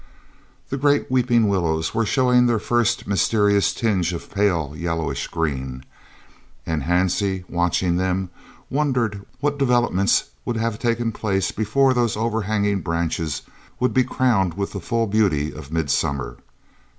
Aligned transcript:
The 0.69 0.77
great 0.79 1.11
weeping 1.11 1.47
willows 1.47 1.93
were 1.93 2.07
showing 2.07 2.47
their 2.47 2.57
first 2.57 3.05
mysterious 3.05 3.71
tinge 3.71 4.13
of 4.13 4.31
pale 4.31 4.73
yellowish 4.75 5.27
green, 5.27 5.85
and 6.65 6.81
Hansie, 6.81 7.47
watching 7.47 7.97
them, 7.97 8.31
wondered 8.71 9.23
what 9.41 9.59
developments 9.59 10.29
would 10.43 10.57
have 10.57 10.79
taken 10.79 11.11
place 11.11 11.51
before 11.51 11.93
those 11.93 12.17
overhanging 12.17 12.81
branches 12.81 13.43
would 13.79 13.93
be 13.93 14.03
crowned 14.03 14.55
with 14.55 14.71
the 14.71 14.79
full 14.81 15.05
beauty 15.05 15.53
of 15.53 15.71
midsummer. 15.71 16.37